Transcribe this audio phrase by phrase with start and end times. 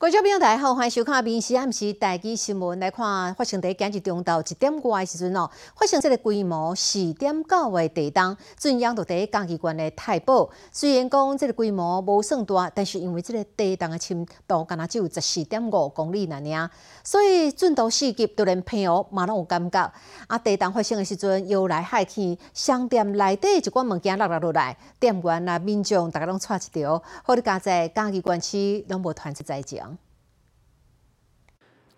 [0.00, 2.78] 观众朋友大家好，欢迎收看《明时暗时台记新闻》。
[2.80, 10.48] 来看发生在今日中昼一点外的时阵哦，发生这个规模四点九的地震，震央就在嘉义县的太保。
[10.72, 16.70] 虽然讲这个规模无算大，但是因为这个地震的深度敢若只有十四点五公里那尔，
[17.04, 19.92] 所以震度四级都连平湖嘛拢有感觉。
[20.28, 29.89] 啊，地震发生的时阵，摇来海去，商店内底一寡物件落落落来，店员啊、民众大家拢错一条，好伫家在嘉义县区拢无传出灾情。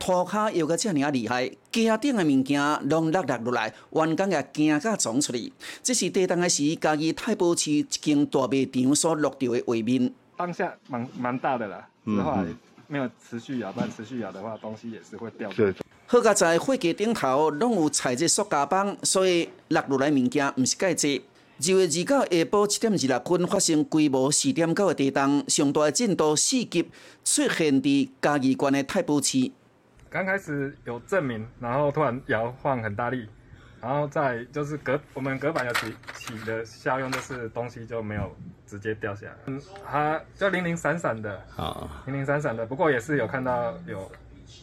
[0.02, 5.52] 涂骹摇个遮尔啊厉害，家顶的物件拢落落落来，员工也惊甲撞出去。
[5.80, 10.12] 这是地震的时，家己太保市一间大卖场所录到的画面。
[10.36, 12.36] 当下蛮蛮大的啦，之后
[12.88, 15.48] 没有持续摇，但持续摇的话，东西也是会掉。
[15.52, 15.72] 对。
[16.06, 21.22] 好在在火架顶头拢有踩着塑胶板，所以落落来物件毋是介济。
[21.64, 26.82] 二月二九下晡七点二六分发生规模四点九的地震，上大的震度四级，
[27.24, 29.52] 出现伫嘉义县的太保市。
[30.12, 33.26] 刚开始有证明，然后突然摇晃很大力，
[33.80, 38.30] 然后再就是隔我们隔板有起起的效用，就是东西就没有
[38.66, 39.58] 直接掉下来，嗯，
[39.90, 44.10] 它就零零散散的，啊，零零散散的，不过也是有看到有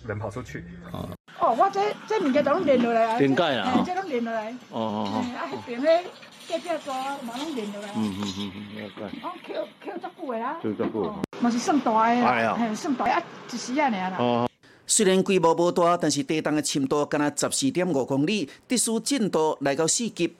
[0.05, 0.63] 人跑出去。
[0.91, 4.51] 哦，哦，我这这物件都拢连落来啊，连盖啊，这拢连落来。
[4.69, 5.25] 哦哦哦。
[5.35, 6.03] 啊，迄边迄
[6.47, 7.89] 隔壁座嘛拢连落来。
[7.95, 9.03] 嗯嗯嗯嗯，了解。
[9.23, 10.59] 哦，扣扣足久的啦。
[10.61, 11.15] 扣足久。
[11.41, 14.48] 嘛是算大个啦，嘿，算大啊，一时啊尔啦。
[14.89, 20.35] 虽然规模无大，但是地震的深度敢若十四点五公里，特殊震度来到四级，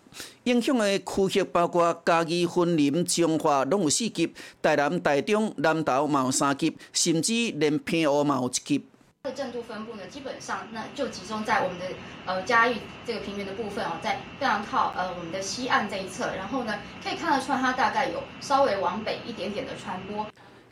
[0.46, 8.84] 影响的区域包括嘉义、云林、彰化拢有四级，台南、台中、南投嘛有三级，甚至连平湖嘛有一级。
[9.22, 11.86] 的震度分布呢，基本上那就集中在我们的
[12.26, 20.26] 呃嘉义这个平原的部分哦，在非常靠呃我们的西岸这一侧，然后呢可以看得出来它大概有稍微往北一点点的传播。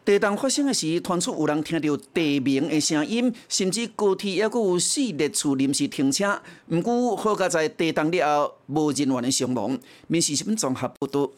[0.07, 6.41] 地震发生的时，传出有人听到地鸣的声音，甚至高铁还阁有四列次临时停车。
[6.67, 9.77] 毋过好在在地震了后，无人员的伤亡。
[10.07, 11.29] 民事新闻综合报道。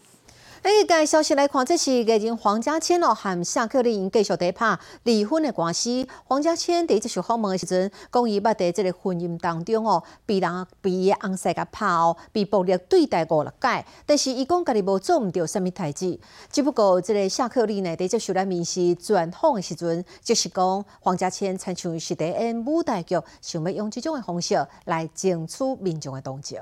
[0.62, 6.06] 诶，个消息来看，这是艺人黄家千哦，和夏克立因继续在拍离婚的官司。
[6.25, 13.86] 黄家千第一次受访问的时阵，讲伊捌在这个婚姻当中哦，被人被伊翁婿甲拍哦，被暴力对待五六届。
[14.06, 16.19] 但是伊讲家己无做毋到什物代志，
[16.52, 26.59] 只不过这个夏克立呢，在接受咱面试专访的时阵，就是讲黄家千参像是在演舞台剧，想要用这种的方式来争取民众的同情。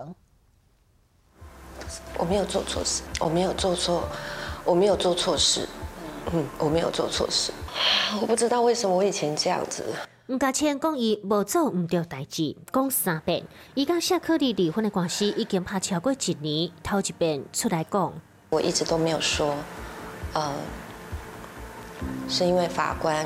[2.18, 4.04] 我没有做错事，我没有做错，
[4.66, 5.68] 我没有做错事，
[6.34, 7.52] 嗯，我没有做错事。
[8.22, 9.84] 我不知道为什么我以前这样子。
[10.28, 13.46] 吴家谦讲伊无做唔对代志，讲三遍。
[13.76, 18.14] 伊甲夏克立离婚的关系已经拍超过一年，头一遍出来讲。
[18.50, 19.56] 我一直都没有说，
[20.34, 20.54] 呃，
[22.28, 23.26] 是因为法官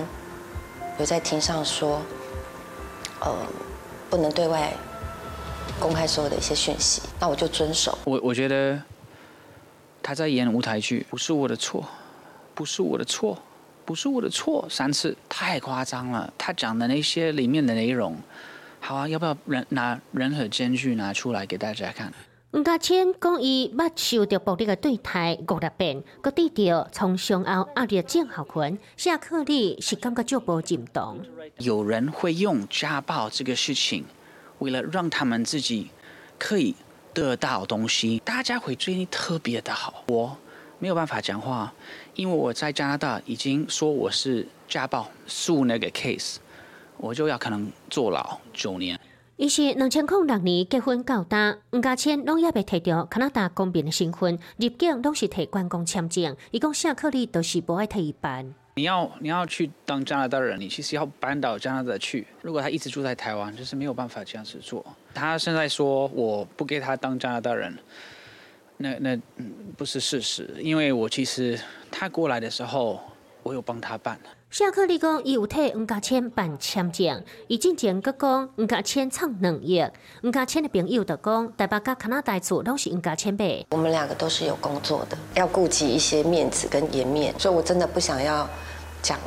[1.00, 2.02] 有在庭上说，
[3.22, 3.36] 呃，
[4.10, 4.72] 不能对外。
[5.80, 7.98] 公开所有的一些讯息，那我就遵守。
[8.06, 8.82] 我我觉得
[10.04, 11.84] 他在演舞台剧，不是我的错，
[12.54, 13.38] 不是我的错，
[13.86, 16.32] 不是我的错，三次太夸张了。
[16.38, 18.16] 他讲的那些里面的内容，
[18.80, 22.14] 好啊，要不要人拿任何证据拿出来给大家看？
[22.52, 31.22] 吴家谦讲，伊捌受到暴力的对待五六遍，个低调从上后压力郑浩群下课里是感觉就无震动。
[31.60, 34.04] 有人会用家暴这个事情。
[34.62, 35.90] 为了让他们自己
[36.38, 36.76] 可以
[37.14, 40.04] 得到东西，大家会对你特别的好。
[40.08, 40.38] 我
[40.78, 41.74] 没有办法讲话，
[42.16, 46.38] 因为我在加拿大已经说我是家暴诉那个 case，
[46.98, 49.00] 我就要可能坐牢九年。
[49.38, 56.38] 伊是两千零六年结婚到大，吴家谦拢也未摕到加拿大公民的身份，入境拢是摕观光签证。
[56.52, 58.54] 伊讲下课里都是不爱替伊办。
[58.82, 62.26] 你要你要去当加拿大人，你其实要搬到加拿大去。
[62.42, 64.84] 如果他一直住在台湾，就是没有办法这样子做。
[65.14, 67.78] 他现在说我不给他当加拿大人，
[68.78, 69.20] 那那
[69.78, 71.60] 不是事实，因为我其实
[71.92, 73.00] 他过来的时候，
[73.44, 74.20] 我有帮他办。
[74.52, 79.82] 夏克立讲，伊有替黄家谦办签证，伊之前阁讲黄家谦创两亿，
[80.22, 83.66] 黄家谦的朋友就讲，台北加加拿大厝都是黄家谦买。
[83.70, 88.46] 我们两个都是有工作的，要顾及一些面子跟颜面，所以我真的不想要。
[89.02, 89.18] 讲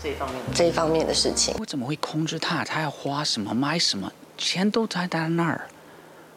[0.00, 2.64] 这一方面这一方面的事情，我怎么会控制他？
[2.64, 5.68] 他要花什么买什么，钱都在他那儿。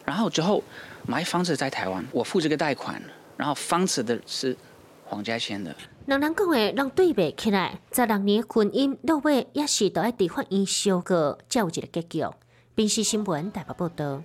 [0.04, 0.64] 然后之后
[1.06, 3.00] 买房子在台湾，我付这个贷款，
[3.38, 4.58] 然后房子的是
[5.06, 5.76] 黄家千的。
[6.06, 12.26] 两人讲的拢对比起来，十六年婚姻落尾也是都在地法院修个才有一个结局。
[12.76, 14.22] 平时新闻台北报道。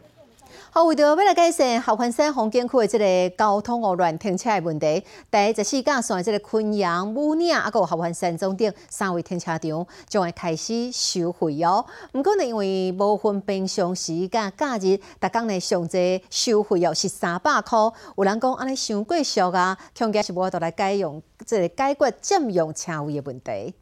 [0.70, 11.84] 好，为着要来改善合欢山风景区的这个交通哦乱停车的问题，第十四架线这个昆阳、武岭啊，个合欢山总顶三位停车场将会开始收费哦。
[12.12, 17.78] 毋过呢，因为无分平常时甲假日，逐工呢上济收费哦是三百块。
[18.18, 23.74] 有人讲安尼伤过俗啊，恐惊是无法度来解用这个解决占用车位的问题。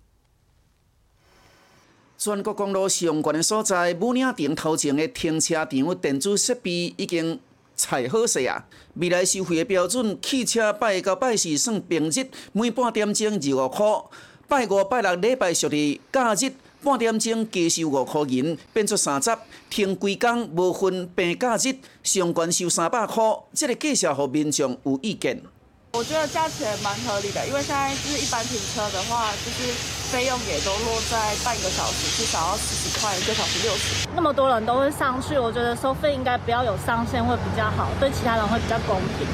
[2.19, 7.39] 全国公路上悬的所在，武岭顶头前的停车场电子设备已经
[7.77, 8.65] 采好势啊！
[8.95, 14.11] 未来收费的标准，汽车拜到拜四算平日，每半点钟二五块；
[14.49, 16.51] 拜五、拜六、礼拜属于假日，
[16.83, 19.31] 半点钟加收五块银，变作三十。
[19.69, 23.23] 停规工无分平假日，上悬收三百块。
[23.53, 25.43] 这个介绍互民众有意见。
[25.97, 29.73] 我觉得价钱蛮合理的，因为现在就是一般停车的话，就是
[30.13, 34.07] 费用也都落在半个小时至少要十几块，一个小时六十。
[34.15, 39.27] 那么多人都会上去，我觉得收费应该不要有上限会比较好，对其他人会比较公平。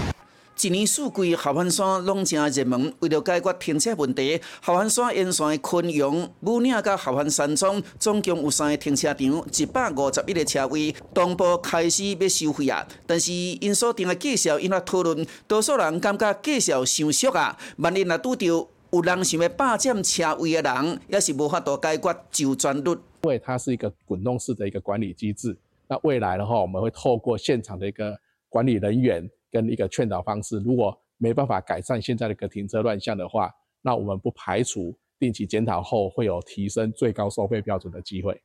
[0.64, 2.94] 一年四季，合欢山拢真热门。
[3.00, 12.86] 为了解决停车问题，合欢山沿线的昆阳、武岭甲合欢山庄总共有三个停车场，一百五十一个车位，同步开始要收费啊。
[13.08, 17.58] 但是因所定的介绍，因为讨论，多数人感觉介绍伤俗啊。
[17.78, 22.92] 万一若拄到有人想要霸占车位的人，也是无法度解决就转率。
[23.22, 25.56] 因为它是一个滚动式的一个管理机制，
[25.88, 28.16] 那未来的话，我们会透过现场的一个
[28.48, 29.28] 管理人员。
[29.52, 33.49] 跟一个劝导方式，如果没办法改善现在的一个停车乱象的话，
[33.82, 38.40] 那我们不排除定期检讨后会有提升最高收费标准的机会。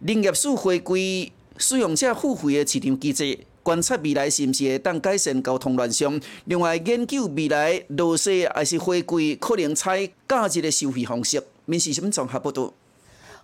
[0.00, 6.20] 林业署回归使用者付费的市场机制，观察未来是不是会当改善交通乱象。
[6.44, 11.42] 另外，研究未来落实还是回归可能采假日的收费方式。
[11.64, 12.74] 民事新闻综合报道。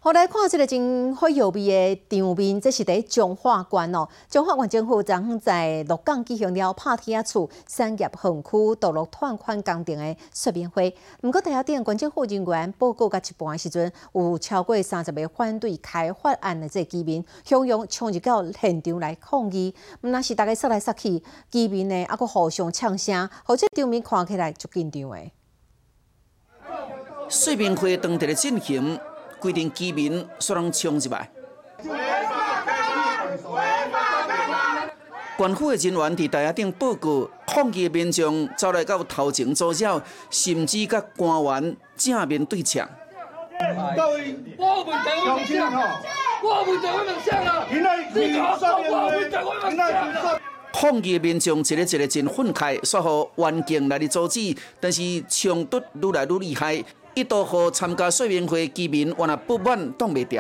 [0.00, 4.08] 后来看这个真火药味的场面，这是在彰化县哦。
[4.28, 10.94] 彰化县政府昨昏在鹿港举行了拍铁厝产业园区道路拓宽工程的说明会。
[11.20, 19.74] 不过，台下店关政府人员报告到一半的时阵，有超过三十个反对开发案的这居民，汹涌冲入到现场来抗议。
[20.02, 21.20] 那是大家杀来杀去，
[21.50, 25.30] 居民呢，还佫互相呛声，或者场面看起来足紧张的。
[27.28, 28.98] 说明会当地的进行。
[29.40, 31.31] 规定居民所能冲入来。
[35.37, 42.88] 官府的人员伫台下顶报告，抗议的民众走来到头前阻扰，甚至甲官员正面对呛。
[50.73, 56.85] 抗议的民众一个一个真愤慨，说好环境来的阻止，但是冲突愈来愈厉害。
[57.18, 60.36] 一度和参加说明会居民原来不满挡袂住。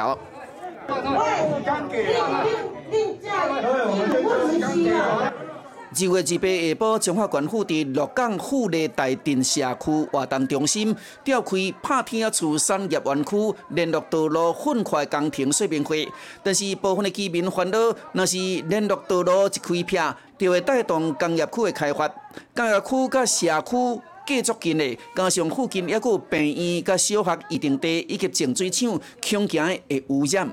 [5.90, 10.94] 二月二八下晡，中华县府伫鹿港富丽大镇社区活动中心
[11.24, 16.06] 召开拍天厝产业园区联络道路分块工程说明会，
[16.44, 17.78] 但是部分的居民烦恼，
[18.12, 18.36] 若是
[18.68, 22.08] 联络道路一开辟，就会带动工业区的开发，
[22.54, 24.00] 工业区甲社区。
[24.28, 30.46] 继续近的，加上附近也有病院、甲小学、一定地以及净水厂，恐惊会污染。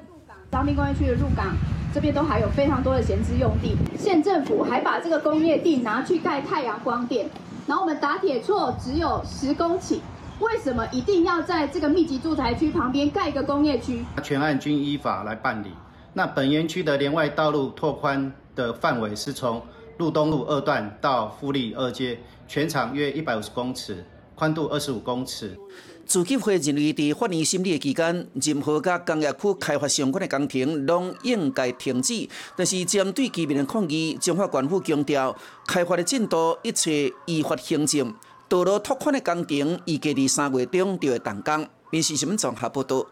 [0.49, 1.53] 彰滨工业区的入港
[1.93, 7.29] 这边都还有非常多的闲置用地，县政府还把这个工业地拿去盖太阳光电。
[7.67, 9.99] 然后我们打铁厝只有十公顷，
[10.39, 14.05] 为什么一定要在这个密集住宅区旁边盖一个工业区？
[14.23, 15.67] 全案均依法来办理。
[16.13, 19.61] 那本园区的连外道路拓宽的范围是从
[19.97, 22.19] 路东路二段到富力二街。
[22.47, 25.57] 全长约一百五十公尺，宽度二十五公尺。
[26.05, 32.29] 自计会认为，在发言审理期间，任何甲工业区开发相关的工程，拢应该停止。
[32.55, 35.35] 但是，针对居民的抗议，中华政府强调，
[35.65, 38.13] 开发的进度一切依法行政。
[38.47, 41.67] 道路拓宽的工程，预计在三月中就会动工。
[41.89, 43.03] 民事新闻综合报道。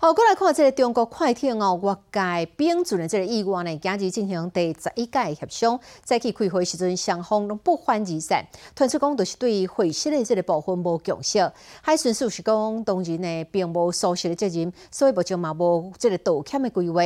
[0.00, 8.44] 好，过来看这个中国快艇哦，外界标准的这个意外呢，今日进行第十一届协商，再去开会时阵，双方拢不欢而散。
[8.74, 11.50] 传出讲，就是对会师的这个部分无共识。
[11.80, 17.00] 海巡署是讲，当日呢并无熟悉的责任，所以目前嘛无这个道歉的规划。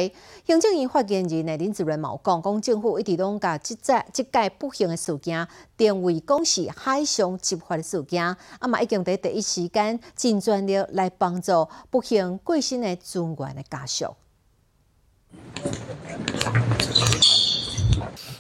[0.47, 12.97] 行政院发言人呢林志润冇讲，讲政府一直拢甲即届即届不幸的事件定位讲是海上执法的事件，啊嘛已经在第一时间尽全力来帮助不幸过身的。
[12.97, 14.17] 资源的加速。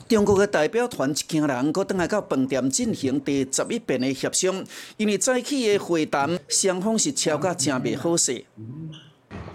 [0.09, 4.65] 中国的代表团一行人，搁等来到饭店进行第十一遍的协商，
[4.97, 8.45] 因为早起的会谈双方是吵到真袂好势。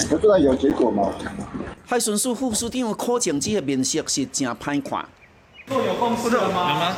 [0.10, 1.12] 不知道有结果吗？
[1.86, 5.10] 海巡署副署长柯正之的面色是真歹看。
[5.68, 6.70] 做有共识了吗？
[6.70, 6.96] 有吗？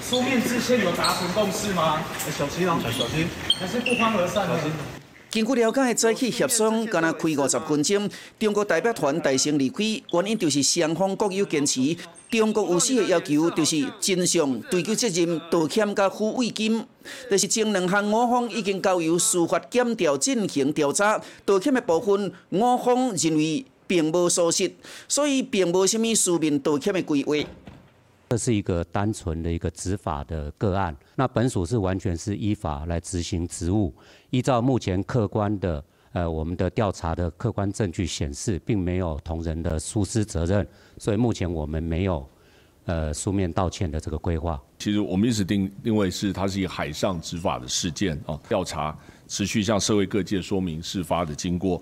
[0.00, 2.00] 书面之前有达成共识吗？
[2.38, 3.26] 小心哦，小心，
[3.58, 4.95] 还是不欢而散呢？
[5.36, 11.94] 根据了解，早起协商敢若开五十分钟，中国代表团大胜离开，原因就是双方各有坚持。
[12.30, 16.82] 中国有四个要求，就是真相、追究责任、道歉甲抚慰金。
[17.28, 24.72] 但是前两项我方已经交由司法检调进行调查，道歉的部分我方认为并无疏失，
[25.06, 27.34] 所以并无什么书面道歉的规划。
[28.28, 33.94] 这是一个单纯的一个执法的个案，那本署是完全是依法来执行职务，
[34.30, 40.66] 依照目前客观的呃我们的调查的客观证据显示，并没有同仁的疏失责任，
[40.98, 42.28] 所以目前我们没有
[42.86, 44.60] 呃书面道歉的这个规划。
[44.76, 51.80] 其实我们一直定定位是它是一个海上执法的事件啊，调查持续向社会各界说明事发的经过。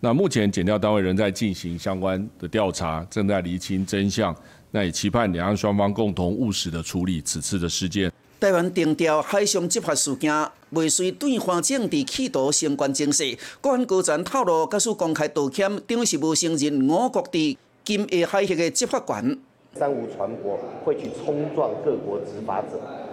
[0.00, 4.34] 那目前检调单位仍在进行相关的调查，正在厘清真相。
[4.74, 8.10] 那也期盼两岸双方共同务实的处理此次的事件。
[8.40, 10.34] 台湾定调海上执法事件，
[10.70, 13.38] 未遂对方政治企图相关精势。
[13.60, 19.38] 国安高层透露，假使公开道歉，等于是无承认我国的金厦海峡的执法权。
[19.76, 22.70] 三无船舶会去冲撞各国执法者，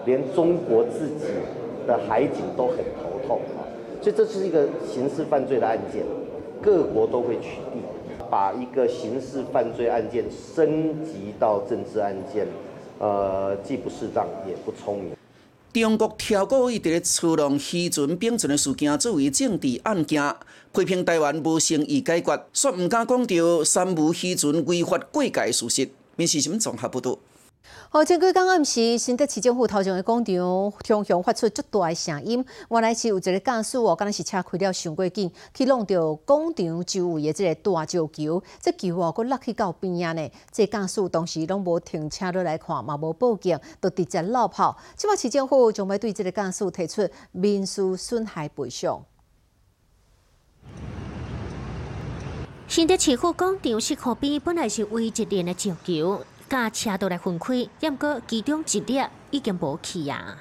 [0.08, 1.26] 连中国自己
[1.86, 3.62] 的海警都很头痛啊！
[4.02, 6.04] 所以这是一个刑事犯罪的案件，
[6.60, 8.01] 各国都会取缔。
[8.32, 10.24] 把一个刑事犯罪案件
[10.56, 12.48] 升级到政治案件，
[12.98, 15.12] 呃，既不适当也不聪明。
[15.74, 20.34] 中国超过一直咧操弄渔船并存的事件作为政治案件，
[20.74, 25.90] 批评台湾无诚意解决，说毋敢讲到三无渔船违法过界事实。
[26.16, 27.18] 民事新闻综合报道。
[27.94, 32.42] 好，前几刚暗时，新德市政府头前的广场，常常发出足大的声音。
[32.70, 40.32] 原来是有一个驾驶哦，敢若是车开了上过紧，去弄到广场周围的这个大石球，这球哦，佫落去到边啊呢。
[40.54, 44.78] 这驾驶当时拢无停车落来看，嘛无报警，就直接落跑。
[44.96, 49.04] 即摆市政府将要对这个驾驶提出民事损害赔偿。
[52.70, 56.22] 新德市府广场是河边本来是唯一连的石球。
[56.52, 60.38] 驾车都来分开，不过其中一粒已经无去啊。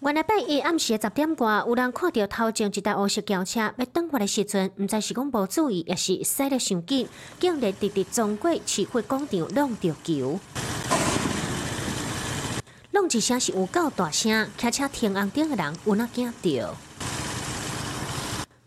[0.00, 7.08] 原来拜一暗时十点外，有人看到头前一台乌色轿车要转过来时阵，毋知是讲无注意，也是驶得伤紧，
[7.38, 10.40] 竟然直直撞过市会广场弄着球。
[12.90, 16.74] 弄一声是有够大声，骑车停红灯的人有哪惊到？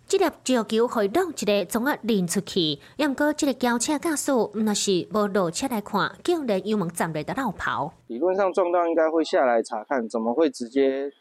[0.09, 7.93] 这粒石球会弄一个从啊扔出去，要毋过这个轿车驾驶若是无落车来看，竟然油门站来的绕跑。
[8.07, 11.11] 理论上撞到应该会下来查看，怎么会直接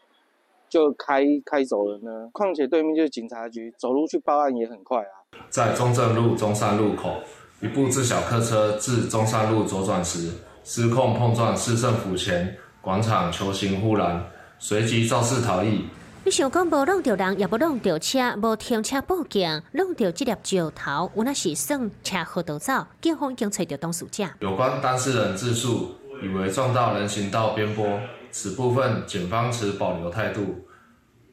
[0.67, 2.29] 就开开走了呢？
[2.33, 5.37] 况且对面就是警察局，走路去报案也很快啊。
[5.51, 7.17] 在中正路中山路口，
[7.61, 10.31] 一部自小客车自中山路左转时
[10.63, 14.25] 失控碰撞市政府前广场球形护栏，
[14.57, 15.85] 随即肇事逃逸。
[16.25, 24.25] 你想讲无弄到人，也无弄到车，无停车报警，弄到这粒石头，有那是算车祸逃走，警方已经找到当事者。
[24.39, 27.99] 有关当事人自述，以为撞到人行道边坡，
[28.31, 30.65] 此部分警方持保留态度。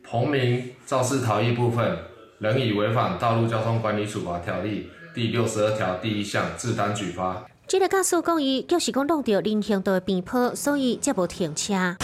[0.05, 1.99] 彭明肇事逃逸部分，
[2.39, 7.45] 仍以违反道路交通管理处罚条例第六十二条第一项自单举发。
[7.67, 11.97] 这个驾驶讲伊就是讲弄到人行道的边坡，所以才无停车。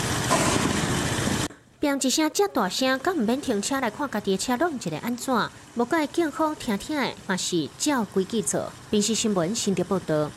[1.83, 5.51] 砰一声，遮大声，敢毋免停车来看家己的车弄一个安怎？
[5.75, 8.73] 无怪警方听听的，嘛是照规矩做。
[8.89, 10.31] 平时新闻新的报道。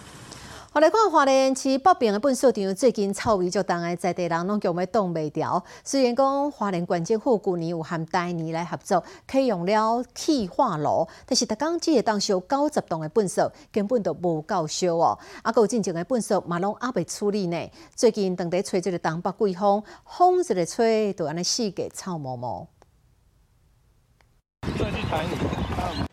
[0.76, 5.64] 我来看华联市北平的粪扫场，最近臭味足重的在地人拢叫要挡袂掉。
[5.86, 15.18] 虽然讲华联县政府旧年有和台年来合作，启用了气化炉，但是逐工只会当烧九十栋的粪扫，根本就无够烧哦。
[15.44, 17.72] 啊，有进前的粪扫嘛拢还未处理呢。
[17.96, 22.68] 最近当地吹这个东北季风，风一个吹，就安尼四界臭毛毛。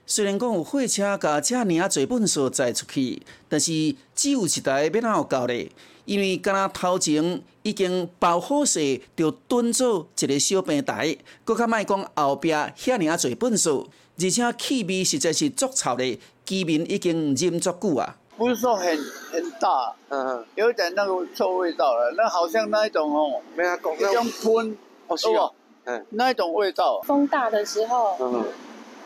[0.04, 3.73] 虽然讲有货车甲遮尔啊侪粪扫载出去，但是
[4.14, 5.71] 只有一台要哪有够咧？
[6.04, 13.87] 因为敢若头前已经包好势，就蹲做一个小平台，搁较莫讲后壁遐尔啊侪粪扫，
[14.18, 18.16] 而且气味实在是足臭咧，居民已经忍足久啊。
[18.37, 18.87] 不是说很
[19.30, 24.76] 很大，嗯，有点那个臭味道了，那好像那一种哦，没一种喷，
[25.16, 25.52] 是哦？
[25.85, 27.00] 嗯，那一种味道。
[27.02, 28.44] 风大的时候，嗯。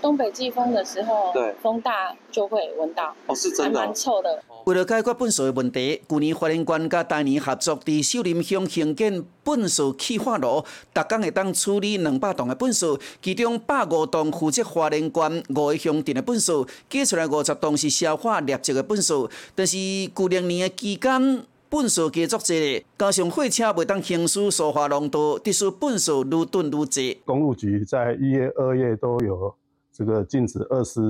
[0.00, 4.42] 东北季风的时候，对，风大就会闻到，哦，是真的，蛮臭的。
[4.64, 19.28] 为了解决粪扫的问题，去年发言官甲大年合作，伫秀林乡兴建粪扫气化炉，逐工会当处理两百栋的粪扫，其中百五栋负责花莲县五个乡镇的粪扫，计出来五十栋是消化劣质的粪扫。
[19.54, 19.76] 但是
[20.14, 27.18] 旧历年的期间，粪扫加足侪，加上货车袂当行驶塑化浓度，致使粪扫愈囤愈侪。
[27.24, 29.54] 公路局在一月、二月都有
[29.96, 31.00] 这个禁止二十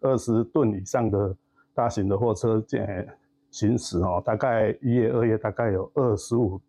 [0.00, 1.36] 二十吨以上的。
[1.76, 2.80] 大型的货车进
[3.50, 6.60] 行驶哦，大概一月、二月大概有二十五、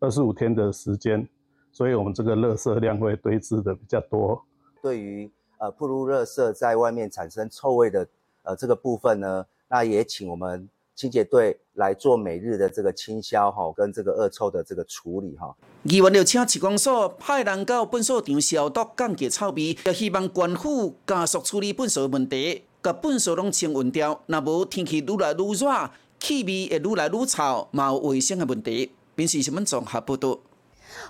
[0.00, 1.24] 二十五天的时间，
[1.70, 4.44] 所以我们这个垃圾量会堆积的比较多。
[4.82, 8.08] 对于呃铺路垃圾在外面产生臭味的
[8.42, 10.68] 呃这个部分呢，那也请我们
[10.98, 15.54] 清洁队来做每日的这个清消哈，跟这个恶臭的这个处理哈。
[15.84, 22.64] 议员就请市公所派人到粪扫场消毒降解臭味，也希望官府加速处理粪扫问题。
[22.82, 28.90] 甲粪扫拢清运掉，若无天气愈来愈热，气味会愈来愈臭，嘛有卫生的问题。
[29.14, 30.40] 平时新闻综合报道。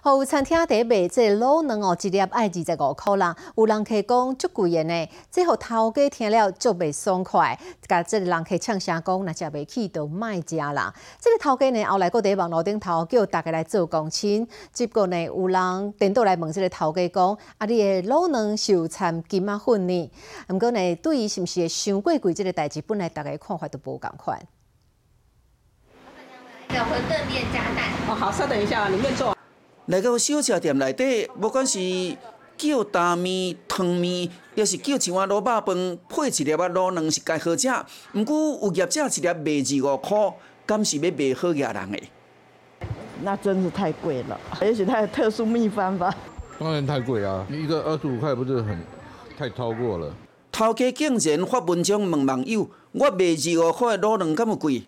[0.03, 3.37] 好，餐厅底卖这卤卵哦，一粒爱二十五块啦。
[3.57, 7.59] 有人客讲足贵的呢，这互头家听了足袂爽快。
[7.87, 10.93] 甲即个人客呛声讲，若食袂起就卖食啦。
[11.19, 14.47] 即个头家呢，后来搁伫网络顶头叫大家来做公亲。
[14.73, 20.11] 结果呢，有人电倒来问即个头家讲，啊，你的卤卵是有掺金仔粉呢？
[20.49, 24.41] 毋过呢，对于是毋是会伤过贵这个代志，本来大家看法都无共款。
[26.71, 27.91] 有馄饨面加蛋。
[28.11, 29.38] 哦，好，稍等一下，里面做。
[29.89, 31.79] 来到小吃店内底，不管是
[32.59, 37.67] 叫大面、汤面，也是叫一碗卤肉饭，配一粒啊卤卵是该好食。
[38.13, 40.35] 毋过有业者一粒卖二五块，
[40.67, 42.03] 敢是要卖好野人诶？
[43.23, 46.15] 那真是太贵了，也许它有特殊秘方吧。
[46.59, 48.79] 当然太贵啊，一个二十五块不是很
[49.39, 50.15] 太超过了。
[50.53, 54.83] 头家竟然发文章问网友：我卖二五块的卤卵敢有贵？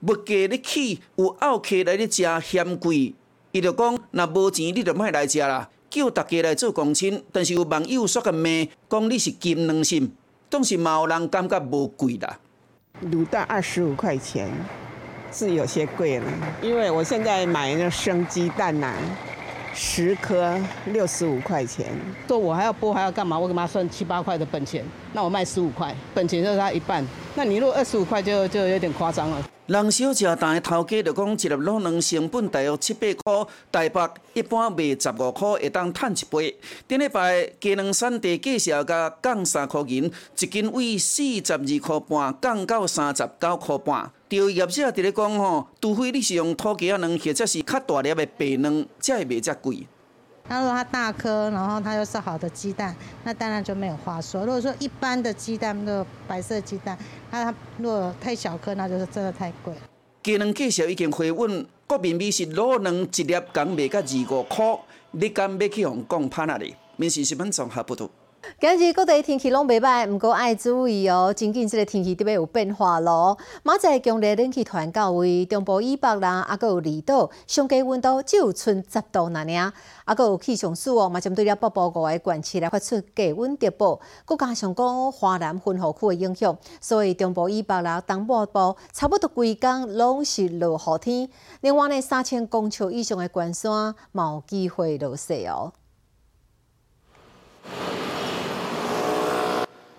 [0.00, 3.14] 物价你起，有奥客来咧食嫌贵。
[3.52, 7.22] 伊就讲，若无钱，你就莫来食啦，叫大家来做公亲。
[7.30, 8.48] 但是有网友说个骂，
[8.88, 10.10] 讲你是金良心，
[10.50, 12.38] 总是有人感觉无贵啦。
[13.04, 14.50] 卤蛋二十五块钱，
[15.30, 16.24] 是有些贵了。
[16.62, 18.94] 因为我现在买那生鸡蛋呐，
[19.74, 21.86] 十颗六十五块钱。
[22.26, 23.38] 说我还要剥还要干嘛？
[23.38, 24.82] 我干嘛算七八块的本钱？
[25.12, 27.06] 那我卖十五块，本钱就是他一半。
[27.34, 29.46] 那你如果二十五块，就就有点夸张了。
[29.66, 36.58] 人小食摊的头家就讲，一粒卤卵成本大约七八块，台北一般卖十五块，会当赚一倍。
[36.88, 44.10] 顶礼拜鸡卵产地介绍甲降三块钱，一斤为四十二块半，降到三十九块半。
[44.28, 49.86] 钓业者伫咧讲吼，除非你是用土鸡仔卵，或者是较大粒的白卵，才会卖遮贵。
[50.48, 54.44] 他说它大颗，然后它又是好的鸡蛋，那当然就没有话说。
[54.44, 56.98] 如果说一般的鸡蛋，那个白色鸡蛋，
[57.30, 59.72] 那它如果太小颗，那就是真的太贵。
[60.22, 64.78] 鸡卵介绍已经回稳，国民美食卤卵一粒刚卖到二五块，
[65.12, 66.74] 你敢要去用讲趴那里？
[66.96, 68.08] 民事新闻综合报道。
[68.60, 71.32] 今日各地天气拢袂歹，毋过爱注意哦。
[71.36, 73.38] 最近即个天气特别有变化咯。
[73.62, 79.72] 明仔强烈冷气团到位，中部以北啦，啊，阁有离岛，上低温度只有剩十度那尔。
[80.04, 84.00] 啊，阁有气象署哦，嘛针对了北部五个县市来发出低温特报。
[84.26, 91.28] 佮加上讲华南分河区的影响，所以中部以北啦、东部部差不多规工拢是落雨天。
[91.60, 95.72] 另外呢，三千公尺以上的关山嘛有机会落雪哦。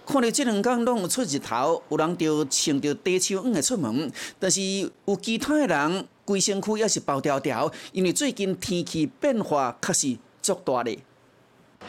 [0.06, 4.62] 看到这两天拢有出日头，有人就穿着短袖衣出门，但是
[5.06, 10.98] 有其他的人规身躯也是包条条，因为最近天气变化确实足大的。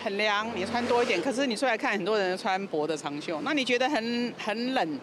[0.02, 1.20] 很凉，你穿多一点。
[1.20, 4.98] 可是你出来看，很多人穿薄的长袖，那你觉得很很冷，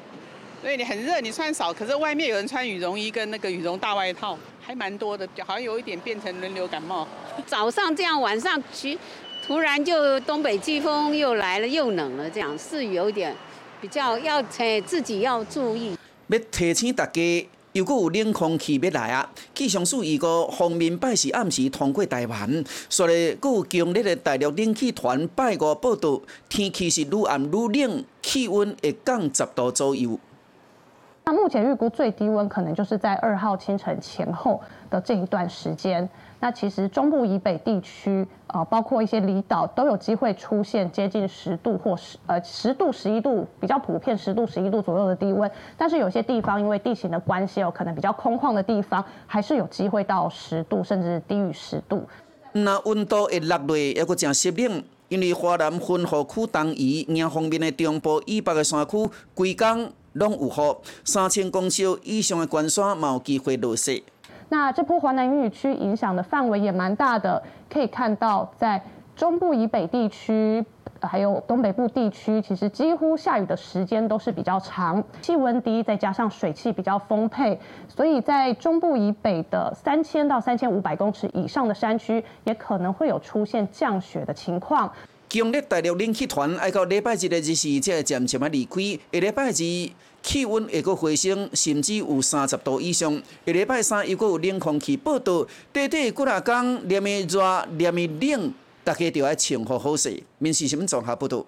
[0.61, 1.73] 所以你很热，你穿少。
[1.73, 7.07] 可是外面有人穿羽绒衣跟那个羽绒大外套，还蛮多的，好像有一点变成轮流感冒。
[7.45, 8.97] 早上这样，晚上去。
[9.45, 13.35] 突然就东北季风又来了，又冷了，这样是有点
[13.81, 14.41] 比较要
[14.81, 15.97] 自己要注意。
[16.27, 19.29] 要提醒大家，又果有冷空气要来啊！
[19.55, 30.19] 气象署预告，方面拜是暗时通过台湾，所以阁有强烈的大陆冷气团拜五报道，天气是愈暗愈冷，气温会降十度左右。
[31.23, 36.07] 那目前预估最低温可能就是在二号清晨前后的这一段时间。
[36.39, 45.49] 那其实中部以北地区，呃，包括一些离岛，都有机会出现接近十度或十呃十度十一度比较普遍十度十一度左右的低温。
[45.77, 52.03] 但是有些地方因为地形的关系，哦，可能比较空旷的地方，还是有机会到十度甚至低于十度。
[52.53, 64.03] 那温度会落落，还佫真湿冷，因为华南分河区东移，迎方面的中部以北的山区，规工拢有雨，三千公尺以上的关山嘛有机会落雪。
[64.49, 68.83] 那这波华南雨区影响的范围也蛮大的，可以看到在
[69.15, 70.65] 中部以北地区。
[71.03, 84.91] 还有东北部地区，其实几乎下雨的时间都是比较长，气温低，再加上水汽比较丰沛，所以在中部以北的三千到三千五百公尺以上的山区，也可能会有出现降雪的情况。
[85.33, 89.53] 强烈大陆冷气团爱到礼拜日的日时才会渐渐啊离开，下礼拜二
[90.21, 93.15] 气温会阁回升，甚至有三十度以上。
[93.45, 98.53] 下礼拜三又阁有冷空气报道，短短几啊天，连咪热，连咪冷。
[98.83, 100.21] 大家就要穿好好势。
[100.37, 101.45] 面试新闻综合报道。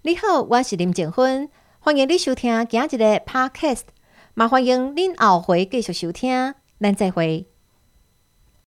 [0.00, 3.82] 你好，我是林静芬，欢迎你收听今日的 Podcast。
[4.32, 7.49] 麻烦迎您后回继续收听，咱再会。